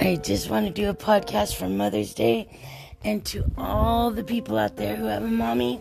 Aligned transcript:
I 0.00 0.14
just 0.14 0.48
want 0.48 0.64
to 0.64 0.72
do 0.72 0.88
a 0.88 0.94
podcast 0.94 1.56
for 1.56 1.68
Mother's 1.68 2.14
Day. 2.14 2.48
And 3.02 3.24
to 3.26 3.44
all 3.58 4.12
the 4.12 4.22
people 4.22 4.56
out 4.56 4.76
there 4.76 4.94
who 4.94 5.06
have 5.06 5.24
a 5.24 5.26
mommy, 5.26 5.80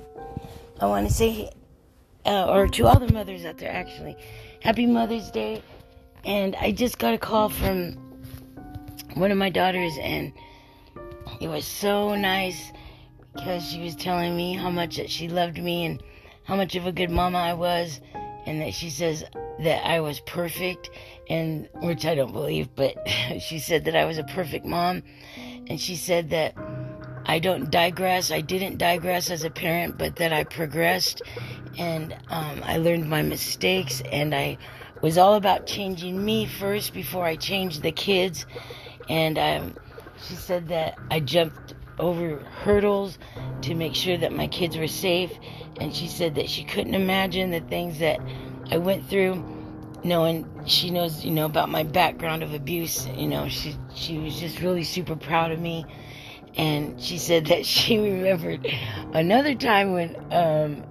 I 0.81 0.87
want 0.87 1.07
to 1.07 1.13
say, 1.13 1.51
uh, 2.25 2.47
or 2.47 2.67
to 2.67 2.87
all 2.87 2.99
the 2.99 3.13
mothers 3.13 3.45
out 3.45 3.59
there 3.59 3.71
actually, 3.71 4.17
Happy 4.59 4.87
Mother's 4.87 5.29
Day. 5.29 5.61
And 6.25 6.55
I 6.55 6.71
just 6.71 6.97
got 6.97 7.13
a 7.13 7.19
call 7.19 7.49
from 7.49 7.91
one 9.13 9.29
of 9.29 9.37
my 9.37 9.51
daughters, 9.51 9.93
and 10.01 10.33
it 11.39 11.47
was 11.47 11.65
so 11.65 12.15
nice 12.15 12.71
because 13.35 13.69
she 13.69 13.83
was 13.83 13.95
telling 13.95 14.35
me 14.35 14.55
how 14.55 14.71
much 14.71 14.97
that 14.97 15.11
she 15.11 15.27
loved 15.27 15.59
me 15.59 15.85
and 15.85 16.01
how 16.43 16.55
much 16.55 16.75
of 16.75 16.87
a 16.87 16.91
good 16.91 17.11
mama 17.11 17.37
I 17.37 17.53
was, 17.53 18.01
and 18.47 18.61
that 18.61 18.73
she 18.73 18.89
says 18.89 19.25
that 19.59 19.85
I 19.85 19.99
was 19.99 20.21
perfect, 20.21 20.89
and 21.29 21.67
which 21.81 22.05
I 22.05 22.15
don't 22.15 22.31
believe, 22.31 22.73
but 22.75 22.95
she 23.39 23.59
said 23.59 23.85
that 23.85 23.95
I 23.95 24.05
was 24.05 24.17
a 24.17 24.23
perfect 24.23 24.65
mom, 24.65 25.03
and 25.67 25.79
she 25.79 25.95
said 25.97 26.29
that 26.29 26.55
I 27.25 27.39
don't 27.39 27.69
digress. 27.69 28.31
I 28.31 28.39
didn't 28.39 28.77
digress 28.77 29.29
as 29.29 29.43
a 29.43 29.49
parent, 29.49 29.97
but 29.97 30.15
that 30.15 30.31
I 30.31 30.45
progressed, 30.45 31.21
and 31.77 32.13
um, 32.29 32.61
I 32.63 32.77
learned 32.77 33.09
my 33.09 33.21
mistakes, 33.21 34.01
and 34.11 34.33
I 34.33 34.57
was 35.01 35.17
all 35.17 35.35
about 35.35 35.67
changing 35.67 36.23
me 36.23 36.45
first 36.45 36.93
before 36.93 37.25
I 37.25 37.35
changed 37.35 37.83
the 37.83 37.91
kids, 37.91 38.45
and 39.09 39.37
um, 39.37 39.75
she 40.25 40.35
said 40.35 40.69
that 40.69 40.97
I 41.11 41.19
jumped 41.19 41.73
over 41.99 42.39
hurdles 42.39 43.17
to 43.61 43.73
make 43.75 43.95
sure 43.95 44.17
that 44.17 44.31
my 44.31 44.47
kids 44.47 44.77
were 44.77 44.87
safe, 44.87 45.31
and 45.79 45.95
she 45.95 46.07
said 46.07 46.35
that 46.35 46.49
she 46.49 46.63
couldn't 46.63 46.95
imagine 46.95 47.51
the 47.51 47.59
things 47.61 47.99
that 47.99 48.19
I 48.71 48.77
went 48.77 49.07
through 49.09 49.43
knowing 50.03 50.47
she 50.65 50.89
knows 50.89 51.25
you 51.25 51.31
know 51.31 51.45
about 51.45 51.69
my 51.69 51.83
background 51.83 52.43
of 52.43 52.53
abuse. 52.53 53.07
You 53.07 53.27
know 53.27 53.47
she 53.49 53.75
she 53.95 54.17
was 54.17 54.39
just 54.39 54.61
really 54.61 54.83
super 54.83 55.15
proud 55.15 55.51
of 55.51 55.59
me. 55.59 55.85
And 56.55 56.99
she 56.99 57.17
said 57.17 57.47
that 57.47 57.65
she 57.75 57.97
remembered 57.97 58.65
another 59.13 59.55
time 59.55 59.93
when 59.93 60.15
um, 60.31 60.83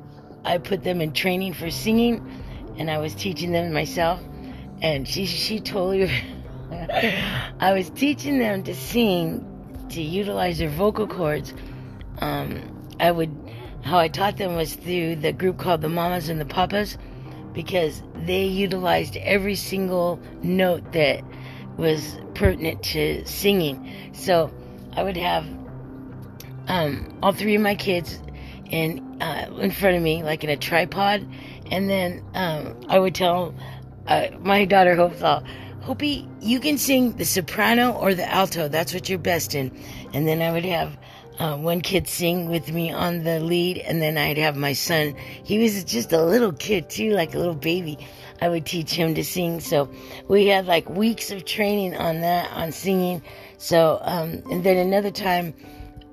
I 0.44 0.58
put 0.58 0.84
them 0.84 1.00
in 1.00 1.12
training 1.12 1.54
for 1.54 1.70
singing 1.70 2.24
and 2.78 2.90
I 2.90 2.98
was 2.98 3.14
teaching 3.14 3.52
them 3.52 3.72
myself. 3.72 4.20
And 4.82 5.08
she 5.08 5.26
she 5.26 5.60
totally 5.60 6.10
I 6.70 7.72
was 7.72 7.90
teaching 7.90 8.38
them 8.38 8.62
to 8.64 8.74
sing 8.74 9.52
to 9.90 10.02
utilize 10.02 10.58
their 10.58 10.68
vocal 10.68 11.06
cords 11.06 11.54
um, 12.18 12.60
I 12.98 13.10
would 13.10 13.30
how 13.82 13.98
I 13.98 14.08
taught 14.08 14.36
them 14.36 14.56
was 14.56 14.74
through 14.74 15.16
the 15.16 15.32
group 15.32 15.58
called 15.58 15.80
the 15.80 15.88
Mamas 15.88 16.28
and 16.28 16.40
the 16.40 16.44
Papas 16.44 16.98
because 17.52 18.02
they 18.14 18.44
utilized 18.44 19.16
every 19.16 19.54
single 19.54 20.20
note 20.42 20.92
that 20.92 21.22
was 21.76 22.18
pertinent 22.34 22.82
to 22.82 23.24
singing. 23.26 24.10
So 24.12 24.52
I 24.92 25.02
would 25.02 25.16
have 25.16 25.46
um, 26.68 27.16
all 27.22 27.32
three 27.32 27.54
of 27.54 27.62
my 27.62 27.76
kids 27.76 28.18
in 28.70 29.22
uh, 29.22 29.48
in 29.60 29.70
front 29.70 29.96
of 29.96 30.02
me, 30.02 30.22
like 30.22 30.42
in 30.42 30.50
a 30.50 30.56
tripod, 30.56 31.26
and 31.70 31.88
then 31.88 32.24
um, 32.34 32.80
I 32.88 32.98
would 32.98 33.14
tell 33.14 33.54
uh, 34.08 34.28
my 34.40 34.64
daughter 34.64 34.96
Hope, 34.96 35.44
Hopi, 35.86 36.28
you 36.40 36.58
can 36.58 36.78
sing 36.78 37.12
the 37.12 37.24
soprano 37.24 37.92
or 37.92 38.12
the 38.12 38.28
alto. 38.28 38.66
That's 38.66 38.92
what 38.92 39.08
you're 39.08 39.20
best 39.20 39.54
in. 39.54 39.70
And 40.12 40.26
then 40.26 40.42
I 40.42 40.50
would 40.50 40.64
have 40.64 40.98
uh, 41.38 41.56
one 41.56 41.80
kid 41.80 42.08
sing 42.08 42.50
with 42.50 42.72
me 42.72 42.90
on 42.90 43.22
the 43.22 43.38
lead, 43.38 43.78
and 43.78 44.02
then 44.02 44.18
I'd 44.18 44.36
have 44.36 44.56
my 44.56 44.72
son. 44.72 45.14
He 45.44 45.60
was 45.60 45.84
just 45.84 46.12
a 46.12 46.20
little 46.24 46.50
kid 46.50 46.90
too, 46.90 47.10
like 47.10 47.36
a 47.36 47.38
little 47.38 47.54
baby. 47.54 48.04
I 48.40 48.48
would 48.48 48.66
teach 48.66 48.94
him 48.94 49.14
to 49.14 49.22
sing. 49.22 49.60
So 49.60 49.88
we 50.26 50.46
had 50.46 50.66
like 50.66 50.90
weeks 50.90 51.30
of 51.30 51.44
training 51.44 51.96
on 51.96 52.20
that, 52.20 52.50
on 52.50 52.72
singing. 52.72 53.22
So, 53.58 54.00
um, 54.02 54.42
and 54.50 54.64
then 54.64 54.78
another 54.78 55.12
time, 55.12 55.54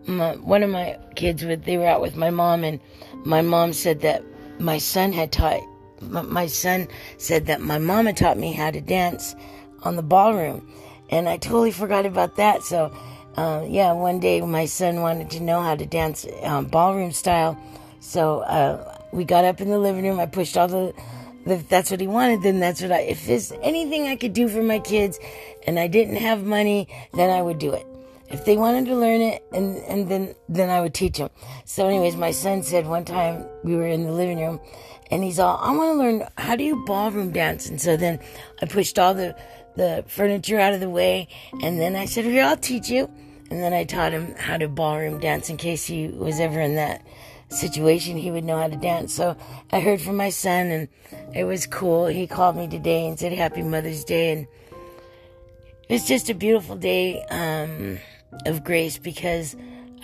my, 0.06 0.36
one 0.36 0.62
of 0.62 0.70
my 0.70 1.00
kids, 1.16 1.44
would, 1.44 1.66
they 1.66 1.80
were 1.80 1.88
out 1.88 2.00
with 2.00 2.16
my 2.16 2.30
mom, 2.30 2.64
and 2.64 2.80
my 3.26 3.42
mom 3.42 3.74
said 3.74 4.02
that 4.02 4.24
my 4.60 4.78
son 4.78 5.14
had 5.14 5.32
taught. 5.32 5.62
My 6.00 6.46
son 6.46 6.90
said 7.18 7.48
that 7.48 7.62
my 7.62 7.80
mama 7.80 8.14
taught 8.14 8.38
me 8.38 8.52
how 8.52 8.70
to 8.70 8.82
dance 8.82 9.36
on 9.84 9.96
the 9.96 10.04
ballroom, 10.04 10.68
and 11.10 11.30
I 11.30 11.38
totally 11.38 11.72
forgot 11.72 12.06
about 12.06 12.36
that. 12.38 12.64
So 12.64 12.92
uh, 13.36 13.66
yeah, 13.68 13.94
one 13.94 14.20
day 14.20 14.42
my 14.42 14.66
son 14.66 15.02
wanted 15.02 15.30
to 15.32 15.40
know 15.40 15.62
how 15.62 15.76
to 15.76 15.86
dance 15.86 16.26
um, 16.44 16.66
ballroom 16.66 17.12
style. 17.12 17.58
So 18.00 18.42
uh, 18.42 18.98
we 19.12 19.24
got 19.24 19.46
up 19.46 19.62
in 19.62 19.70
the 19.70 19.80
living 19.80 20.04
room. 20.04 20.20
I 20.20 20.26
pushed 20.26 20.58
all 20.58 20.68
the, 20.68 20.94
that's 21.46 21.92
what 21.92 22.00
he 22.00 22.08
wanted, 22.08 22.42
then 22.42 22.60
that's 22.60 22.82
what 22.82 22.92
I, 22.92 23.02
if 23.02 23.26
there's 23.26 23.52
anything 23.62 24.08
I 24.08 24.16
could 24.16 24.34
do 24.34 24.48
for 24.48 24.62
my 24.62 24.80
kids 24.80 25.20
and 25.68 25.80
I 25.80 25.88
didn't 25.88 26.18
have 26.18 26.44
money, 26.46 26.88
then 27.14 27.30
I 27.30 27.42
would 27.42 27.60
do 27.60 27.74
it. 27.74 27.86
If 28.30 28.46
they 28.46 28.58
wanted 28.58 28.86
to 28.86 28.96
learn 28.96 29.22
it, 29.22 29.44
and, 29.52 29.78
and 29.78 30.10
then, 30.10 30.36
then 30.50 30.70
I 30.70 30.82
would 30.82 30.94
teach 30.94 31.18
them. 31.18 31.30
So 31.66 31.88
anyways, 31.88 32.16
my 32.16 32.32
son 32.32 32.64
said 32.64 32.88
one 32.88 33.06
time 33.06 33.46
we 33.64 33.76
were 33.76 33.86
in 33.86 34.06
the 34.06 34.12
living 34.12 34.40
room 34.40 34.60
and 35.12 35.24
he's 35.24 35.40
all, 35.40 35.58
I 35.58 35.76
want 35.76 35.92
to 35.92 35.98
learn, 35.98 36.28
how 36.38 36.56
do 36.56 36.64
you 36.64 36.84
ballroom 36.86 37.32
dance? 37.32 37.70
And 37.70 37.80
so 37.80 37.96
then 37.98 38.20
I 38.62 38.66
pushed 38.66 38.98
all 38.98 39.14
the, 39.14 39.36
the 39.76 40.04
furniture 40.08 40.60
out 40.60 40.74
of 40.74 40.80
the 40.80 40.90
way. 40.90 41.28
And 41.62 41.80
then 41.80 41.96
I 41.96 42.06
said, 42.06 42.26
Here, 42.26 42.44
I'll 42.44 42.58
teach 42.58 42.90
you. 42.90 43.10
And 43.52 43.62
then 43.62 43.74
I 43.74 43.84
taught 43.84 44.14
him 44.14 44.34
how 44.36 44.58
to 44.58 44.68
ballroom 44.68 45.20
dance 45.20 45.50
in 45.50 45.58
case 45.58 45.86
he 45.86 46.08
was 46.08 46.40
ever 46.40 46.60
in 46.60 46.76
that 46.76 47.06
situation, 47.50 48.18
he 48.18 48.32
would 48.32 48.44
know 48.44 48.58
how 48.58 48.68
to 48.68 48.76
dance. 48.76 49.14
So 49.14 49.38
I 49.72 49.80
heard 49.80 50.02
from 50.02 50.18
my 50.18 50.30
son, 50.30 50.68
and 50.68 50.88
it 51.36 51.44
was 51.44 51.68
cool. 51.68 52.08
He 52.08 52.26
called 52.26 52.56
me 52.56 52.68
today 52.68 53.08
and 53.08 53.20
said, 53.20 53.34
Happy 53.34 53.62
Mother's 53.62 54.04
Day. 54.04 54.32
And 54.32 54.48
it 55.88 55.94
was 55.94 56.08
just 56.08 56.30
a 56.30 56.34
beautiful 56.34 56.76
day 56.76 57.24
um, 57.30 58.00
of 58.46 58.64
grace 58.64 58.98
because 58.98 59.56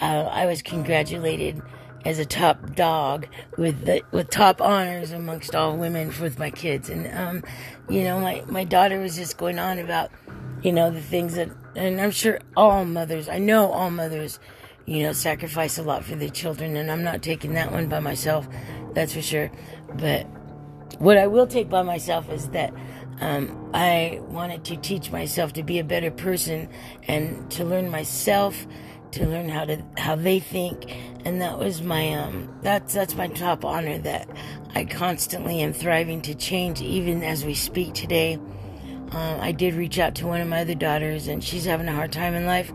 uh, 0.02 0.06
I 0.32 0.46
was 0.46 0.62
congratulated 0.62 1.62
as 2.06 2.20
a 2.20 2.26
top 2.26 2.76
dog 2.76 3.28
with 3.58 3.86
the, 3.86 4.02
with 4.12 4.30
top 4.30 4.62
honors 4.62 5.12
amongst 5.12 5.56
all 5.56 5.76
women 5.76 6.14
with 6.22 6.40
my 6.40 6.50
kids. 6.50 6.90
And 6.90 7.08
um, 7.16 7.44
you 7.90 8.04
know, 8.04 8.20
my 8.20 8.44
my 8.48 8.64
daughter 8.64 9.00
was 9.00 9.16
just 9.16 9.38
going 9.38 9.60
on 9.60 9.80
about 9.80 10.12
you 10.62 10.72
know 10.72 10.92
the 10.92 11.02
things 11.02 11.36
that, 11.36 11.50
and 11.76 12.00
I'm 12.00 12.12
sure 12.12 12.40
all 12.56 12.86
mothers, 12.86 13.30
I 13.30 13.38
know 13.38 13.72
all 13.72 13.92
mothers, 13.92 14.40
you 14.86 15.04
know, 15.04 15.14
sacrifice 15.14 15.78
a 15.78 15.84
lot 15.84 16.06
for 16.06 16.16
their 16.16 16.30
children, 16.30 16.76
and 16.76 16.92
I'm 16.92 17.04
not 17.04 17.22
taking 17.22 17.54
that 17.54 17.72
one 17.72 17.88
by 17.88 18.00
myself, 18.00 18.48
that's 18.94 19.14
for 19.14 19.22
sure. 19.22 19.52
But 19.96 20.24
what 21.00 21.18
I 21.18 21.28
will 21.28 21.48
take 21.48 21.70
by 21.70 21.82
myself 21.82 22.30
is 22.30 22.50
that. 22.50 22.74
Um, 23.22 23.72
I 23.74 24.20
wanted 24.24 24.64
to 24.66 24.78
teach 24.78 25.12
myself 25.12 25.54
to 25.54 25.64
be 25.64 25.80
a 25.80 25.84
better 25.84 26.12
person 26.12 26.70
and 27.08 27.50
to 27.52 27.66
learn 27.66 27.90
myself 27.90 28.66
to 29.12 29.26
learn 29.26 29.50
how 29.50 29.66
to 29.66 29.84
how 29.98 30.16
they 30.16 30.40
think 30.40 30.96
and 31.26 31.42
that 31.42 31.58
was 31.58 31.82
my 31.82 32.14
um 32.14 32.54
that's 32.62 32.94
that's 32.94 33.16
my 33.16 33.28
top 33.28 33.66
honor 33.66 33.98
that 33.98 34.30
I 34.76 34.86
constantly 34.86 35.62
am 35.62 35.74
thriving 35.74 36.22
to 36.24 36.36
change 36.36 36.82
even 36.82 37.24
as 37.24 37.44
we 37.44 37.56
speak 37.56 37.94
today. 37.94 38.36
Um, 39.12 39.40
I 39.42 39.52
did 39.52 39.74
reach 39.74 39.98
out 39.98 40.14
to 40.16 40.28
one 40.28 40.42
of 40.42 40.48
my 40.48 40.62
other 40.62 40.76
daughters 40.76 41.28
and 41.28 41.44
she's 41.44 41.66
having 41.66 41.88
a 41.88 41.94
hard 41.94 42.12
time 42.12 42.36
in 42.36 42.46
life 42.46 42.72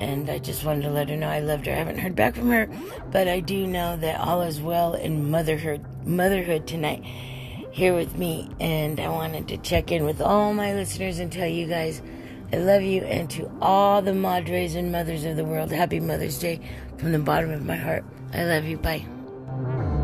and 0.00 0.28
I 0.28 0.38
just 0.38 0.64
wanted 0.64 0.82
to 0.82 0.90
let 0.90 1.08
her 1.08 1.16
know 1.16 1.28
I 1.28 1.40
loved 1.40 1.66
her. 1.66 1.72
I 1.72 1.76
haven't 1.76 1.98
heard 1.98 2.14
back 2.14 2.34
from 2.34 2.50
her, 2.50 2.68
but 3.10 3.26
I 3.26 3.40
do 3.40 3.66
know 3.66 3.96
that 3.96 4.20
all 4.20 4.42
is 4.42 4.60
well 4.60 4.94
in 4.94 5.30
motherhood 5.30 5.84
motherhood 6.04 6.66
tonight 6.66 7.04
here 7.78 7.94
with 7.94 8.18
me 8.18 8.48
and 8.58 8.98
I 8.98 9.08
wanted 9.08 9.46
to 9.48 9.56
check 9.56 9.92
in 9.92 10.04
with 10.04 10.20
all 10.20 10.52
my 10.52 10.74
listeners 10.74 11.20
and 11.20 11.30
tell 11.32 11.46
you 11.46 11.68
guys 11.68 12.02
I 12.50 12.56
love 12.56 12.82
you, 12.82 13.02
and 13.02 13.28
to 13.30 13.50
all 13.60 14.00
the 14.00 14.14
madres 14.14 14.74
and 14.74 14.90
mothers 14.90 15.24
of 15.24 15.36
the 15.36 15.44
world, 15.44 15.70
happy 15.70 16.00
Mother's 16.00 16.38
Day 16.38 16.60
from 16.96 17.12
the 17.12 17.18
bottom 17.18 17.50
of 17.50 17.64
my 17.64 17.76
heart. 17.76 18.04
I 18.32 18.44
love 18.44 18.64
you. 18.64 18.78
Bye. 18.78 19.97